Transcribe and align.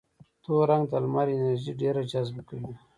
تور 0.43 0.63
رنګ 0.69 0.83
د 0.91 0.93
لمر 1.03 1.27
انرژي 1.35 1.71
ډېره 1.81 2.01
جذبه 2.11 2.41
کوي. 2.49 2.73